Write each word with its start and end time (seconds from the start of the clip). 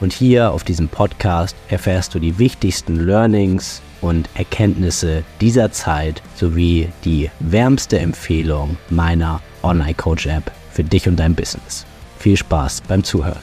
Und 0.00 0.14
hier 0.14 0.50
auf 0.50 0.64
diesem 0.64 0.88
Podcast 0.88 1.54
erfährst 1.68 2.14
du 2.14 2.18
die 2.18 2.38
wichtigsten 2.38 3.06
Learnings 3.06 3.82
und 4.00 4.30
Erkenntnisse 4.34 5.24
dieser 5.42 5.72
Zeit 5.72 6.22
sowie 6.36 6.88
die 7.04 7.30
wärmste 7.38 7.98
Empfehlung 7.98 8.78
meiner 8.88 9.42
Online 9.62 9.94
Coach 9.94 10.26
App 10.26 10.50
für 10.72 10.84
dich 10.84 11.06
und 11.06 11.16
dein 11.16 11.34
Business. 11.34 11.84
Viel 12.18 12.36
Spaß 12.36 12.82
beim 12.88 13.04
Zuhören. 13.04 13.42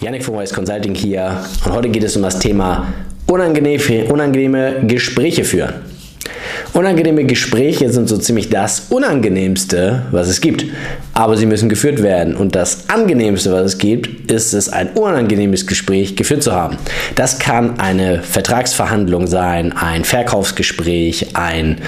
Yannick 0.00 0.24
von 0.24 0.38
Wise 0.38 0.54
Consulting 0.54 0.94
hier 0.94 1.44
und 1.64 1.72
heute 1.72 1.90
geht 1.90 2.04
es 2.04 2.16
um 2.16 2.22
das 2.22 2.38
Thema 2.38 2.86
unangenehme, 3.26 4.06
unangenehme 4.06 4.86
Gespräche 4.86 5.44
führen. 5.44 5.74
Unangenehme 6.78 7.24
Gespräche 7.24 7.90
sind 7.90 8.08
so 8.08 8.18
ziemlich 8.18 8.50
das 8.50 8.86
Unangenehmste, 8.90 10.04
was 10.12 10.28
es 10.28 10.40
gibt. 10.40 10.64
Aber 11.12 11.36
sie 11.36 11.44
müssen 11.44 11.68
geführt 11.68 12.04
werden. 12.04 12.36
Und 12.36 12.54
das 12.54 12.88
Angenehmste, 12.88 13.50
was 13.50 13.64
es 13.64 13.78
gibt, 13.78 14.30
ist 14.30 14.52
es, 14.52 14.68
ein 14.68 14.90
unangenehmes 14.90 15.66
Gespräch 15.66 16.14
geführt 16.14 16.44
zu 16.44 16.52
haben. 16.52 16.76
Das 17.16 17.40
kann 17.40 17.80
eine 17.80 18.22
Vertragsverhandlung 18.22 19.26
sein, 19.26 19.72
ein 19.72 20.04
Verkaufsgespräch, 20.04 21.34
ein 21.34 21.78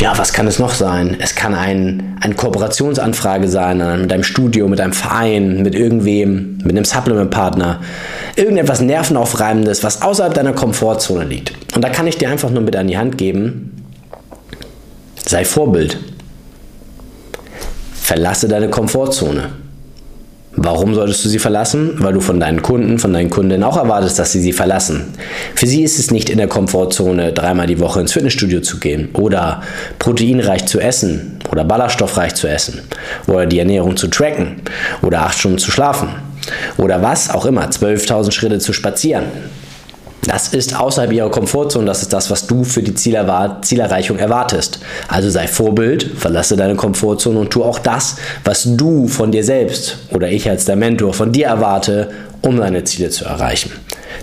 ja, 0.00 0.18
was 0.18 0.32
kann 0.32 0.48
es 0.48 0.58
noch 0.58 0.74
sein? 0.74 1.16
Es 1.20 1.36
kann 1.36 1.54
ein, 1.54 2.16
eine 2.20 2.34
Kooperationsanfrage 2.34 3.46
sein 3.48 3.78
mit 4.00 4.12
einem 4.12 4.24
Studio, 4.24 4.66
mit 4.66 4.80
einem 4.80 4.92
Verein, 4.92 5.62
mit 5.62 5.74
irgendwem, 5.74 6.58
mit 6.58 6.70
einem 6.70 6.84
Supplement-Partner. 6.84 7.80
Irgendetwas 8.34 8.80
Nervenaufreibendes, 8.80 9.84
was 9.84 10.02
außerhalb 10.02 10.34
deiner 10.34 10.54
Komfortzone 10.54 11.24
liegt. 11.24 11.52
Und 11.76 11.82
da 11.82 11.88
kann 11.88 12.06
ich 12.06 12.18
dir 12.18 12.30
einfach 12.30 12.50
nur 12.50 12.62
mit 12.62 12.74
an 12.74 12.88
die 12.88 12.98
Hand 12.98 13.16
geben, 13.16 13.84
sei 15.24 15.44
Vorbild. 15.44 15.98
Verlasse 17.94 18.48
deine 18.48 18.68
Komfortzone. 18.68 19.50
Warum 20.54 20.94
solltest 20.94 21.24
du 21.24 21.30
sie 21.30 21.38
verlassen? 21.38 21.94
Weil 21.98 22.12
du 22.12 22.20
von 22.20 22.38
deinen 22.38 22.60
Kunden, 22.60 22.98
von 22.98 23.12
deinen 23.12 23.30
Kundinnen 23.30 23.64
auch 23.64 23.78
erwartest, 23.78 24.18
dass 24.18 24.32
sie 24.32 24.40
sie 24.40 24.52
verlassen. 24.52 25.06
Für 25.54 25.66
sie 25.66 25.82
ist 25.82 25.98
es 25.98 26.10
nicht 26.10 26.28
in 26.28 26.36
der 26.36 26.46
Komfortzone, 26.46 27.32
dreimal 27.32 27.66
die 27.66 27.80
Woche 27.80 28.00
ins 28.00 28.12
Fitnessstudio 28.12 28.60
zu 28.60 28.78
gehen 28.78 29.08
oder 29.14 29.62
proteinreich 29.98 30.66
zu 30.66 30.78
essen 30.78 31.38
oder 31.50 31.64
ballaststoffreich 31.64 32.34
zu 32.34 32.48
essen 32.48 32.82
oder 33.26 33.46
die 33.46 33.58
Ernährung 33.60 33.96
zu 33.96 34.08
tracken 34.08 34.56
oder 35.00 35.22
acht 35.22 35.38
Stunden 35.38 35.58
zu 35.58 35.70
schlafen 35.70 36.08
oder 36.76 37.00
was 37.00 37.30
auch 37.30 37.46
immer, 37.46 37.64
12.000 37.64 38.32
Schritte 38.32 38.58
zu 38.58 38.74
spazieren. 38.74 39.24
Das 40.24 40.54
ist 40.54 40.78
außerhalb 40.78 41.12
ihrer 41.12 41.30
Komfortzone, 41.30 41.84
das 41.84 42.02
ist 42.02 42.12
das, 42.12 42.30
was 42.30 42.46
du 42.46 42.62
für 42.62 42.80
die 42.80 42.94
Zielerreichung 42.94 44.18
erwartest. 44.18 44.78
Also 45.08 45.28
sei 45.30 45.48
Vorbild, 45.48 46.04
verlasse 46.16 46.56
deine 46.56 46.76
Komfortzone 46.76 47.40
und 47.40 47.50
tu 47.50 47.64
auch 47.64 47.80
das, 47.80 48.16
was 48.44 48.76
du 48.76 49.08
von 49.08 49.32
dir 49.32 49.42
selbst 49.42 49.98
oder 50.12 50.30
ich 50.30 50.48
als 50.48 50.64
der 50.64 50.76
Mentor 50.76 51.12
von 51.12 51.32
dir 51.32 51.46
erwarte, 51.46 52.10
um 52.40 52.58
deine 52.58 52.84
Ziele 52.84 53.10
zu 53.10 53.24
erreichen. 53.24 53.72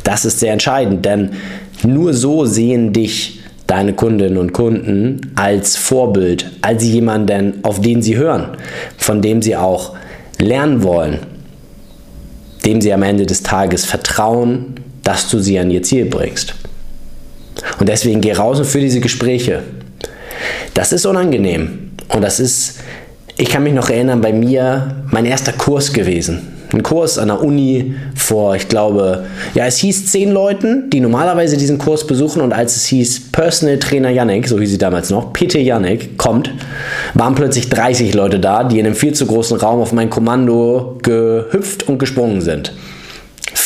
Das 0.06 0.24
ist 0.24 0.40
sehr 0.40 0.54
entscheidend, 0.54 1.04
denn 1.04 1.32
nur 1.84 2.14
so 2.14 2.46
sehen 2.46 2.94
dich 2.94 3.42
deine 3.68 3.92
Kundinnen 3.92 4.38
und 4.38 4.54
Kunden 4.54 5.34
als 5.36 5.76
Vorbild, 5.76 6.50
als 6.62 6.82
jemanden, 6.86 7.60
auf 7.64 7.82
den 7.82 8.02
sie 8.02 8.16
hören, 8.16 8.56
von 8.98 9.22
dem 9.22 9.42
sie 9.42 9.58
auch 9.58 9.96
lernen 10.38 10.82
wollen, 10.82 11.20
dem 12.64 12.80
sie 12.80 12.94
am 12.94 13.04
Ende 13.04 13.26
des 13.26 13.44
Tages 13.44 13.84
vertrauen 13.84 14.76
dass 15.10 15.28
du 15.28 15.40
sie 15.40 15.58
an 15.58 15.72
ihr 15.72 15.82
Ziel 15.82 16.06
bringst. 16.06 16.54
Und 17.80 17.90
deswegen 17.90 18.22
geh 18.22 18.32
raus 18.34 18.60
und 18.60 18.66
für 18.66 18.80
diese 18.80 19.00
Gespräche. 19.00 19.64
Das 20.76 20.92
ist 20.92 21.08
unangenehm. 21.08 21.94
Und 22.10 22.22
das 22.22 22.40
ist, 22.40 22.76
ich 23.36 23.50
kann 23.50 23.64
mich 23.64 23.74
noch 23.74 23.90
erinnern, 23.90 24.22
bei 24.22 24.32
mir 24.32 25.04
mein 25.10 25.26
erster 25.26 25.52
Kurs 25.52 25.94
gewesen. 25.94 26.54
Ein 26.72 26.84
Kurs 26.84 27.18
an 27.18 27.30
der 27.30 27.42
Uni 27.42 27.96
vor, 28.16 28.56
ich 28.56 28.68
glaube, 28.68 29.26
ja, 29.56 29.66
es 29.66 29.78
hieß 29.78 30.12
zehn 30.12 30.30
Leuten, 30.30 30.92
die 30.92 31.00
normalerweise 31.00 31.58
diesen 31.58 31.80
Kurs 31.80 32.06
besuchen. 32.06 32.44
Und 32.44 32.54
als 32.54 32.76
es 32.76 32.86
hieß 32.86 33.32
Personal 33.32 33.80
Trainer 33.80 34.12
Yannick, 34.12 34.48
so 34.48 34.60
hieß 34.60 34.70
sie 34.70 34.78
damals 34.78 35.10
noch, 35.10 35.34
PT 35.34 35.56
Yannick, 35.56 36.20
kommt, 36.20 36.54
waren 37.16 37.34
plötzlich 37.34 37.68
30 37.70 38.14
Leute 38.14 38.40
da, 38.40 38.64
die 38.64 38.78
in 38.78 38.86
einem 38.86 38.96
viel 38.96 39.16
zu 39.16 39.26
großen 39.26 39.58
Raum 39.58 39.82
auf 39.82 39.92
mein 39.92 40.12
Kommando 40.12 41.00
gehüpft 41.02 41.90
und 41.90 41.98
gesprungen 41.98 42.42
sind 42.42 42.74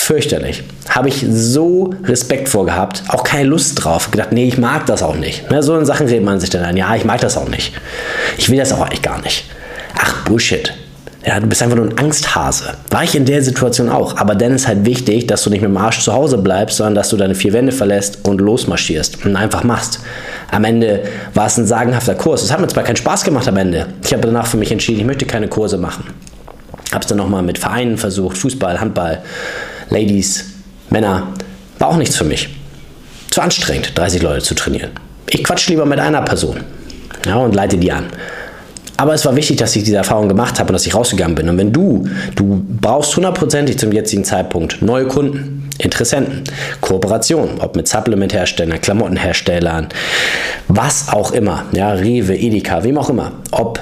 fürchterlich. 0.03 0.63
Habe 0.89 1.07
ich 1.09 1.25
so 1.29 1.93
Respekt 2.03 2.49
vor 2.49 2.65
gehabt, 2.65 3.03
auch 3.07 3.23
keine 3.23 3.49
Lust 3.49 3.83
drauf. 3.83 4.11
Gedacht, 4.11 4.31
nee, 4.31 4.47
ich 4.47 4.57
mag 4.57 4.85
das 4.85 5.01
auch 5.01 5.15
nicht. 5.15 5.43
Ja, 5.49 5.61
so 5.61 5.77
in 5.77 5.85
Sachen 5.85 6.07
redet 6.07 6.25
man 6.25 6.39
sich 6.39 6.49
dann 6.49 6.63
an. 6.63 6.77
Ja, 6.77 6.95
ich 6.95 7.05
mag 7.05 7.21
das 7.21 7.37
auch 7.37 7.47
nicht. 7.47 7.73
Ich 8.37 8.49
will 8.49 8.57
das 8.57 8.73
auch 8.73 8.81
eigentlich 8.81 9.01
gar 9.01 9.21
nicht. 9.21 9.45
Ach, 9.97 10.25
Bullshit. 10.25 10.73
Ja, 11.25 11.39
du 11.39 11.47
bist 11.47 11.63
einfach 11.63 11.77
nur 11.77 11.85
ein 11.85 11.97
Angsthase. 11.97 12.73
War 12.89 13.03
ich 13.05 13.15
in 13.15 13.23
der 13.23 13.41
Situation 13.41 13.87
auch. 13.87 14.17
Aber 14.17 14.35
dann 14.35 14.53
ist 14.53 14.67
halt 14.67 14.85
wichtig, 14.85 15.25
dass 15.27 15.43
du 15.43 15.49
nicht 15.49 15.61
mit 15.61 15.69
dem 15.69 15.77
Arsch 15.77 16.01
zu 16.01 16.11
Hause 16.11 16.37
bleibst, 16.37 16.77
sondern 16.77 16.95
dass 16.95 17.09
du 17.09 17.15
deine 17.15 17.33
vier 17.33 17.53
Wände 17.53 17.71
verlässt 17.71 18.19
und 18.23 18.41
losmarschierst 18.41 19.25
und 19.25 19.37
einfach 19.37 19.63
machst. 19.63 20.01
Am 20.51 20.65
Ende 20.65 21.03
war 21.33 21.47
es 21.47 21.57
ein 21.57 21.65
sagenhafter 21.65 22.15
Kurs. 22.15 22.43
Es 22.43 22.51
hat 22.51 22.59
mir 22.59 22.67
zwar 22.67 22.83
keinen 22.83 22.97
Spaß 22.97 23.23
gemacht 23.23 23.47
am 23.47 23.55
Ende. 23.55 23.87
Ich 24.03 24.11
habe 24.11 24.27
danach 24.27 24.47
für 24.47 24.57
mich 24.57 24.71
entschieden, 24.71 24.99
ich 24.99 25.05
möchte 25.05 25.25
keine 25.25 25.47
Kurse 25.47 25.77
machen. 25.77 26.07
Habe 26.91 27.01
es 27.01 27.07
dann 27.07 27.17
nochmal 27.17 27.41
mit 27.41 27.57
Vereinen 27.57 27.97
versucht, 27.97 28.37
Fußball, 28.37 28.81
Handball, 28.81 29.23
Ladies, 29.93 30.45
Männer, 30.89 31.27
war 31.77 31.89
auch 31.89 31.97
nichts 31.97 32.15
für 32.15 32.23
mich. 32.23 32.49
Zu 33.29 33.41
anstrengend, 33.41 33.91
30 33.95 34.23
Leute 34.23 34.41
zu 34.41 34.55
trainieren. 34.55 34.89
Ich 35.29 35.43
quatsch 35.43 35.69
lieber 35.69 35.85
mit 35.85 35.99
einer 35.99 36.23
Person 36.23 36.61
ja, 37.27 37.35
und 37.35 37.53
leite 37.53 37.77
die 37.77 37.91
an. 37.91 38.07
Aber 38.97 39.13
es 39.13 39.23
war 39.23 39.35
wichtig, 39.35 39.57
dass 39.57 39.75
ich 39.75 39.83
diese 39.83 39.97
Erfahrung 39.97 40.27
gemacht 40.27 40.57
habe 40.57 40.69
und 40.69 40.73
dass 40.73 40.87
ich 40.87 40.95
rausgegangen 40.95 41.35
bin. 41.35 41.47
Und 41.47 41.59
wenn 41.59 41.71
du, 41.71 42.09
du 42.35 42.65
brauchst 42.81 43.15
hundertprozentig 43.15 43.77
zum 43.77 43.91
jetzigen 43.91 44.23
Zeitpunkt 44.23 44.81
neue 44.81 45.05
Kunden, 45.05 45.69
Interessenten, 45.77 46.43
Kooperation, 46.81 47.59
ob 47.59 47.75
mit 47.75 47.87
Supplementherstellern, 47.87 48.81
Klamottenherstellern, 48.81 49.89
was 50.69 51.09
auch 51.09 51.33
immer, 51.33 51.65
ja, 51.71 51.91
Rewe, 51.91 52.35
Edeka, 52.35 52.83
wem 52.83 52.97
auch 52.97 53.11
immer, 53.11 53.33
ob 53.51 53.79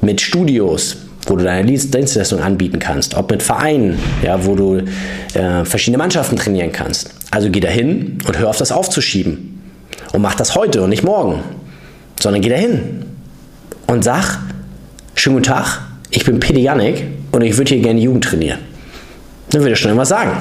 mit 0.00 0.22
Studios, 0.22 0.96
wo 1.30 1.36
du 1.36 1.44
deine 1.44 1.64
Dienstleistung 1.64 2.40
anbieten 2.40 2.80
kannst, 2.80 3.14
ob 3.14 3.30
mit 3.30 3.42
Vereinen, 3.42 3.98
ja, 4.22 4.44
wo 4.44 4.56
du 4.56 4.82
äh, 5.34 5.64
verschiedene 5.64 5.98
Mannschaften 5.98 6.36
trainieren 6.36 6.72
kannst. 6.72 7.10
Also 7.30 7.50
geh 7.50 7.60
da 7.60 7.68
hin 7.68 8.18
und 8.26 8.38
hör 8.38 8.50
auf 8.50 8.56
das 8.56 8.72
aufzuschieben. 8.72 9.62
Und 10.12 10.22
mach 10.22 10.34
das 10.34 10.56
heute 10.56 10.82
und 10.82 10.90
nicht 10.90 11.04
morgen, 11.04 11.40
sondern 12.20 12.42
geh 12.42 12.48
da 12.48 12.56
hin 12.56 13.04
und 13.86 14.02
sag, 14.02 14.40
schönen 15.14 15.36
guten 15.36 15.46
Tag, 15.46 15.80
ich 16.10 16.24
bin 16.24 16.40
Peter 16.40 16.58
Janik 16.58 17.04
und 17.30 17.42
ich 17.42 17.56
würde 17.56 17.74
hier 17.74 17.82
gerne 17.82 18.00
Jugend 18.00 18.24
trainieren. 18.24 18.58
Dann 19.50 19.60
würde 19.62 19.74
er 19.74 19.76
schnell 19.76 19.96
was 19.96 20.08
sagen. 20.08 20.32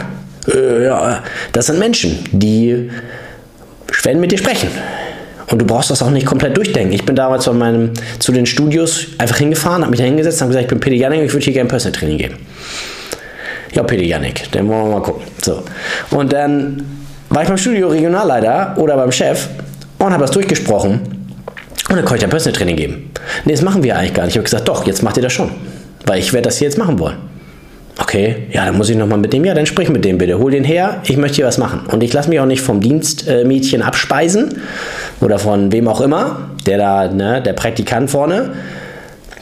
Äh, 0.51 0.85
ja, 0.85 1.23
das 1.51 1.67
sind 1.67 1.77
Menschen, 1.77 2.17
die 2.31 2.89
werden 4.03 4.19
mit 4.19 4.31
dir 4.31 4.37
sprechen. 4.39 4.69
Und 5.51 5.59
du 5.59 5.65
brauchst 5.65 5.89
das 5.89 6.01
auch 6.01 6.11
nicht 6.11 6.25
komplett 6.25 6.55
durchdenken. 6.55 6.93
Ich 6.93 7.05
bin 7.05 7.15
damals 7.15 7.45
von 7.45 7.57
meinem, 7.57 7.91
zu 8.19 8.31
den 8.31 8.45
Studios 8.45 9.07
einfach 9.17 9.37
hingefahren, 9.37 9.81
habe 9.81 9.91
mich 9.91 9.99
da 9.99 10.05
hingesetzt, 10.05 10.41
habe 10.41 10.49
gesagt, 10.49 10.63
ich 10.63 10.69
bin 10.69 10.79
Peter 10.79 10.95
Janik, 10.95 11.23
ich 11.23 11.33
würde 11.33 11.43
hier 11.43 11.53
gerne 11.53 11.69
Personal 11.69 11.97
Training 11.97 12.17
geben. 12.17 12.35
Ja, 13.73 13.83
Peter 13.83 14.03
Janik, 14.03 14.51
dann 14.51 14.67
wollen 14.67 14.85
wir 14.85 14.99
mal 14.99 15.01
gucken. 15.01 15.23
So. 15.41 15.63
Und 16.11 16.33
dann 16.33 16.83
war 17.29 17.43
ich 17.43 17.47
beim 17.47 17.57
Studio 17.57 17.89
Regionalleiter 17.89 18.75
oder 18.77 18.95
beim 18.95 19.11
Chef 19.11 19.47
und 19.97 20.11
habe 20.11 20.21
das 20.21 20.31
durchgesprochen. 20.31 21.01
Und 21.89 21.95
dann 21.95 22.05
konnte 22.05 22.17
ich 22.17 22.23
ein 22.23 22.29
Personal 22.29 22.55
Training 22.55 22.75
geben. 22.75 23.11
Nee, 23.45 23.53
das 23.53 23.61
machen 23.61 23.81
wir 23.81 23.97
eigentlich 23.97 24.13
gar 24.13 24.23
nicht. 24.23 24.33
Ich 24.33 24.37
habe 24.37 24.43
gesagt, 24.43 24.67
doch, 24.67 24.85
jetzt 24.85 25.01
macht 25.01 25.17
ihr 25.17 25.23
das 25.23 25.33
schon. 25.33 25.49
Weil 26.05 26.19
ich 26.19 26.33
werde 26.33 26.49
das 26.49 26.57
hier 26.57 26.67
jetzt 26.67 26.77
machen 26.77 26.99
wollen. 26.99 27.17
Okay, 27.99 28.47
ja, 28.51 28.65
dann 28.65 28.77
muss 28.77 28.89
ich 28.89 28.95
nochmal 28.95 29.17
mit 29.17 29.33
dem. 29.33 29.43
Ja, 29.43 29.53
dann 29.53 29.65
sprich 29.65 29.89
mit 29.89 30.05
dem 30.05 30.17
bitte. 30.17 30.39
Hol 30.39 30.51
den 30.51 30.63
her, 30.63 31.01
ich 31.03 31.17
möchte 31.17 31.37
hier 31.37 31.45
was 31.45 31.57
machen. 31.57 31.81
Und 31.87 32.01
ich 32.01 32.13
lasse 32.13 32.29
mich 32.29 32.39
auch 32.39 32.45
nicht 32.45 32.61
vom 32.61 32.79
Dienstmädchen 32.79 33.81
abspeisen 33.81 34.61
oder 35.21 35.39
von 35.39 35.71
wem 35.71 35.87
auch 35.87 36.01
immer, 36.01 36.49
der 36.65 36.77
da, 36.77 37.07
ne, 37.07 37.41
der 37.41 37.53
Praktikant 37.53 38.09
vorne, 38.09 38.53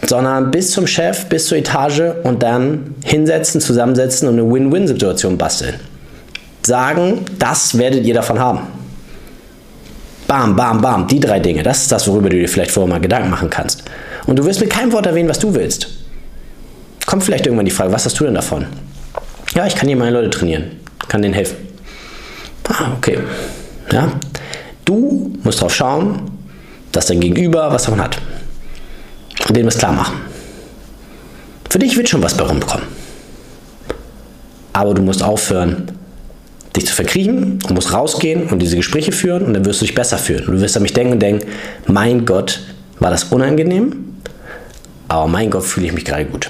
sondern 0.05 0.51
bis 0.51 0.71
zum 0.71 0.87
Chef, 0.87 1.25
bis 1.25 1.47
zur 1.47 1.57
Etage 1.57 2.01
und 2.23 2.43
dann 2.43 2.95
hinsetzen, 3.03 3.61
zusammensetzen 3.61 4.27
und 4.27 4.39
eine 4.39 4.51
Win-Win-Situation 4.51 5.37
basteln. 5.37 5.75
Sagen, 6.65 7.25
das 7.39 7.77
werdet 7.77 8.05
ihr 8.05 8.13
davon 8.13 8.39
haben. 8.39 8.59
Bam, 10.27 10.55
bam, 10.55 10.81
bam, 10.81 11.07
die 11.07 11.19
drei 11.19 11.39
Dinge. 11.39 11.63
Das 11.63 11.83
ist 11.83 11.91
das, 11.91 12.07
worüber 12.07 12.29
du 12.29 12.37
dir 12.37 12.49
vielleicht 12.49 12.71
vorher 12.71 12.89
mal 12.93 12.99
Gedanken 12.99 13.29
machen 13.29 13.49
kannst. 13.49 13.83
Und 14.25 14.37
du 14.37 14.45
wirst 14.45 14.59
mit 14.59 14.69
keinem 14.69 14.91
Wort 14.91 15.05
erwähnen, 15.05 15.29
was 15.29 15.39
du 15.39 15.55
willst 15.55 15.87
kommt 17.07 17.23
vielleicht 17.23 17.47
irgendwann 17.47 17.65
die 17.65 17.71
Frage, 17.71 17.91
was 17.91 18.05
hast 18.05 18.19
du 18.19 18.25
denn 18.25 18.35
davon? 18.35 18.67
Ja, 19.55 19.65
ich 19.65 19.75
kann 19.75 19.87
hier 19.87 19.97
meine 19.97 20.11
Leute 20.11 20.29
trainieren, 20.29 20.65
kann 21.07 21.23
denen 21.23 21.33
helfen. 21.33 21.55
Ah, 22.67 22.91
okay. 22.95 23.17
Ja, 23.91 24.11
du 24.87 25.33
musst 25.43 25.59
darauf 25.59 25.75
schauen, 25.75 26.31
dass 26.91 27.07
dein 27.07 27.19
Gegenüber 27.19 27.71
was 27.71 27.83
davon 27.83 28.01
hat. 28.01 28.17
Und 29.47 29.55
dem 29.55 29.65
das 29.65 29.77
klar 29.77 29.93
machen. 29.93 30.15
Für 31.69 31.79
dich 31.79 31.95
wird 31.95 32.09
schon 32.09 32.23
was 32.23 32.35
bei 32.35 32.43
rumkommen. 32.43 32.87
Aber 34.73 34.93
du 34.93 35.01
musst 35.01 35.21
aufhören, 35.21 35.91
dich 36.75 36.85
zu 36.85 36.93
verkriechen 36.93 37.59
und 37.67 37.71
musst 37.71 37.93
rausgehen 37.93 38.47
und 38.47 38.59
diese 38.59 38.75
Gespräche 38.75 39.11
führen 39.11 39.43
und 39.43 39.53
dann 39.53 39.65
wirst 39.65 39.81
du 39.81 39.85
dich 39.85 39.95
besser 39.95 40.17
fühlen. 40.17 40.47
Und 40.47 40.55
du 40.55 40.61
wirst 40.61 40.77
an 40.77 40.83
mich 40.83 40.93
denken 40.93 41.13
und 41.13 41.19
denken, 41.19 41.47
mein 41.87 42.25
Gott, 42.25 42.61
war 42.99 43.11
das 43.11 43.25
unangenehm, 43.25 44.17
aber 45.07 45.27
mein 45.27 45.49
Gott, 45.49 45.63
fühle 45.63 45.87
ich 45.87 45.93
mich 45.93 46.05
gerade 46.05 46.25
gut. 46.25 46.49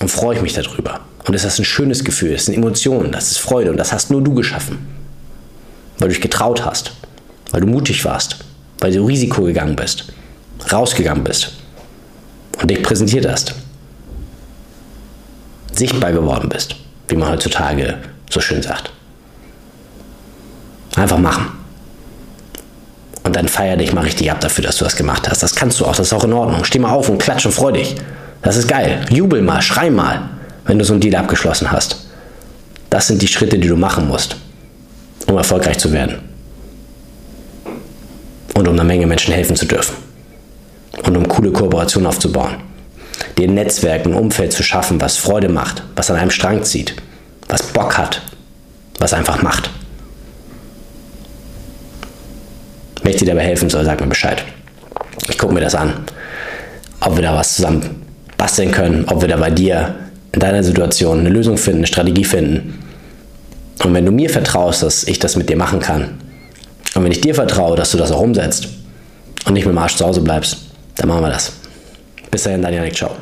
Und 0.00 0.10
freue 0.10 0.36
ich 0.36 0.42
mich 0.42 0.52
darüber. 0.52 1.00
Und 1.26 1.34
das 1.34 1.44
ist 1.44 1.58
ein 1.58 1.64
schönes 1.64 2.04
Gefühl, 2.04 2.32
das 2.32 2.46
sind 2.46 2.54
Emotionen, 2.54 3.12
das 3.12 3.30
ist 3.30 3.38
Freude 3.38 3.70
und 3.70 3.76
das 3.76 3.92
hast 3.92 4.10
nur 4.10 4.22
du 4.22 4.34
geschaffen. 4.34 4.78
Weil 5.98 6.08
du 6.08 6.14
dich 6.14 6.22
getraut 6.22 6.64
hast, 6.64 6.92
weil 7.50 7.60
du 7.60 7.66
mutig 7.66 8.04
warst, 8.04 8.36
weil 8.80 8.92
du 8.92 9.04
Risiko 9.04 9.42
gegangen 9.42 9.76
bist, 9.76 10.12
rausgegangen 10.70 11.24
bist 11.24 11.52
und 12.60 12.70
dich 12.70 12.82
präsentiert 12.82 13.26
hast. 13.28 13.54
Sichtbar 15.72 16.12
geworden 16.12 16.48
bist, 16.48 16.74
wie 17.08 17.16
man 17.16 17.30
heutzutage 17.30 17.98
so 18.30 18.40
schön 18.40 18.62
sagt. 18.62 18.90
Einfach 20.96 21.18
machen. 21.18 21.46
Und 23.22 23.36
dann 23.36 23.46
feier 23.46 23.76
dich 23.76 23.92
mal 23.92 24.04
richtig 24.04 24.30
ab 24.30 24.40
dafür, 24.40 24.64
dass 24.64 24.78
du 24.78 24.84
das 24.84 24.96
gemacht 24.96 25.28
hast. 25.28 25.42
Das 25.42 25.54
kannst 25.54 25.78
du 25.78 25.84
auch, 25.84 25.94
das 25.94 26.08
ist 26.08 26.12
auch 26.12 26.24
in 26.24 26.32
Ordnung. 26.32 26.64
Steh 26.64 26.78
mal 26.78 26.90
auf 26.90 27.08
und 27.08 27.18
klatsch 27.18 27.46
und 27.46 27.52
freu 27.52 27.72
dich. 27.72 27.94
Das 28.42 28.56
ist 28.56 28.68
geil. 28.68 29.04
Jubel 29.10 29.42
mal, 29.42 29.62
schrei 29.62 29.90
mal, 29.90 30.30
wenn 30.64 30.78
du 30.78 30.84
so 30.84 30.94
einen 30.94 31.00
Deal 31.00 31.14
abgeschlossen 31.14 31.70
hast. 31.70 32.06
Das 32.90 33.06
sind 33.06 33.20
die 33.20 33.28
Schritte, 33.28 33.58
die 33.58 33.68
du 33.68 33.76
machen 33.76 34.08
musst, 34.08 34.36
um 35.26 35.36
erfolgreich 35.36 35.78
zu 35.78 35.92
werden. 35.92 36.27
Und 38.58 38.66
um 38.66 38.74
einer 38.74 38.82
Menge 38.82 39.06
Menschen 39.06 39.32
helfen 39.32 39.54
zu 39.54 39.66
dürfen. 39.66 39.94
Und 41.04 41.16
um 41.16 41.28
coole 41.28 41.52
Kooperationen 41.52 42.08
aufzubauen. 42.08 42.56
Dir 43.38 43.46
Netzwerk, 43.46 44.04
ein 44.04 44.14
Umfeld 44.14 44.52
zu 44.52 44.64
schaffen, 44.64 45.00
was 45.00 45.16
Freude 45.16 45.48
macht, 45.48 45.84
was 45.94 46.10
an 46.10 46.16
einem 46.16 46.32
Strang 46.32 46.64
zieht, 46.64 46.96
was 47.46 47.62
Bock 47.62 47.96
hat, 47.96 48.20
was 48.98 49.12
einfach 49.12 49.42
macht. 49.42 49.70
Wenn 53.04 53.12
ich 53.12 53.18
dir 53.18 53.26
dabei 53.26 53.44
helfen 53.44 53.70
soll, 53.70 53.84
sag 53.84 54.00
mir 54.00 54.08
Bescheid. 54.08 54.42
Ich 55.28 55.38
gucke 55.38 55.54
mir 55.54 55.60
das 55.60 55.76
an, 55.76 55.92
ob 56.98 57.14
wir 57.14 57.22
da 57.22 57.36
was 57.36 57.54
zusammen 57.54 58.02
basteln 58.36 58.72
können, 58.72 59.04
ob 59.04 59.20
wir 59.20 59.28
da 59.28 59.36
bei 59.36 59.52
dir 59.52 59.94
in 60.32 60.40
deiner 60.40 60.64
Situation 60.64 61.20
eine 61.20 61.30
Lösung 61.30 61.58
finden, 61.58 61.78
eine 61.78 61.86
Strategie 61.86 62.24
finden. 62.24 62.82
Und 63.84 63.94
wenn 63.94 64.04
du 64.04 64.10
mir 64.10 64.30
vertraust, 64.30 64.82
dass 64.82 65.04
ich 65.04 65.20
das 65.20 65.36
mit 65.36 65.48
dir 65.48 65.56
machen 65.56 65.78
kann, 65.78 66.18
und 66.98 67.04
wenn 67.04 67.12
ich 67.12 67.20
dir 67.20 67.32
vertraue, 67.32 67.76
dass 67.76 67.92
du 67.92 67.96
das 67.96 68.10
auch 68.10 68.20
umsetzt 68.20 68.66
und 69.46 69.52
nicht 69.52 69.64
mit 69.64 69.72
dem 69.72 69.78
Arsch 69.78 69.94
zu 69.94 70.04
Hause 70.04 70.20
bleibst, 70.20 70.56
dann 70.96 71.06
machen 71.06 71.22
wir 71.22 71.30
das. 71.30 71.52
Bis 72.28 72.42
dahin, 72.42 72.60
dein 72.60 72.74
Janik, 72.74 72.96
ciao. 72.96 73.12